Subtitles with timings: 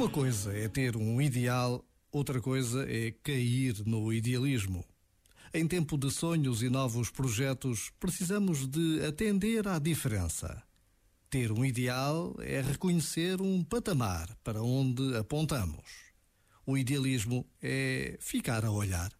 [0.00, 4.82] Uma coisa é ter um ideal, outra coisa é cair no idealismo.
[5.52, 10.62] Em tempo de sonhos e novos projetos, precisamos de atender à diferença.
[11.28, 15.84] Ter um ideal é reconhecer um patamar para onde apontamos.
[16.64, 19.12] O idealismo é ficar a olhar.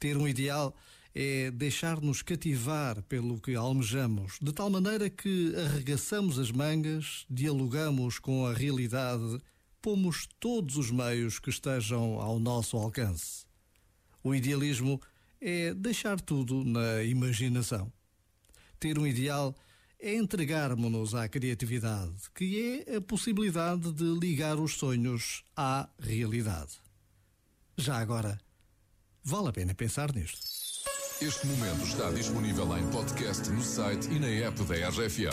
[0.00, 0.74] Ter um ideal
[1.14, 8.44] é deixar-nos cativar pelo que almejamos, de tal maneira que arregaçamos as mangas, dialogamos com
[8.44, 9.40] a realidade,
[9.84, 13.44] pomos todos os meios que estejam ao nosso alcance.
[14.22, 14.98] O idealismo
[15.38, 17.92] é deixar tudo na imaginação.
[18.80, 19.54] Ter um ideal
[20.00, 26.80] é entregarmos-nos à criatividade, que é a possibilidade de ligar os sonhos à realidade.
[27.76, 28.40] Já agora,
[29.22, 30.73] vale a pena pensar nisto.
[31.22, 35.30] Este momento está disponível em podcast no site e na app da RFM.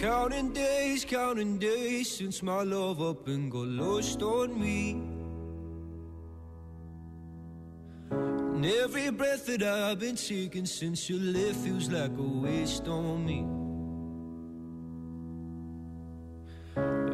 [0.00, 4.96] Counting days, counting days since my love up and got lost on me.
[8.10, 13.24] And every breath that I've been taking since you left feels like a waste on
[13.24, 13.46] me.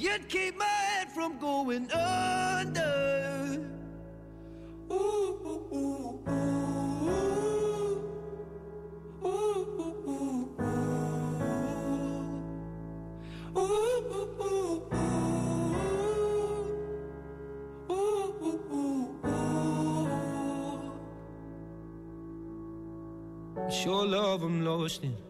[0.00, 3.60] You'd keep my head from going under.
[4.90, 7.30] Ooh, ooh, ooh, ooh.
[9.22, 10.48] Ooh, ooh, ooh.
[13.58, 14.88] Ooh, ooh, ooh.
[17.90, 18.40] Ooh,
[23.84, 25.29] your love I'm lost in.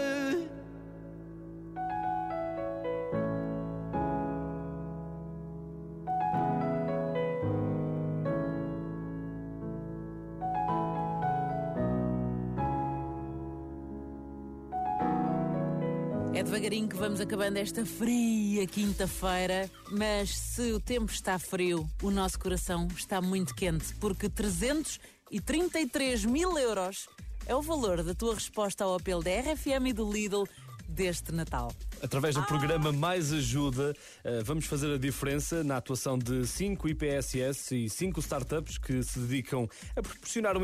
[16.41, 22.09] É devagarinho que vamos acabando esta fria quinta-feira, mas se o tempo está frio, o
[22.09, 27.07] nosso coração está muito quente, porque 333 mil euros
[27.45, 30.45] é o valor da tua resposta ao apelo da RFM e do Lidl
[30.91, 31.71] deste Natal.
[32.01, 37.85] Através do programa Mais Ajuda, eh, vamos fazer a diferença na atuação de 5 IPSS
[37.85, 40.57] e 5 startups que se dedicam a proporcionar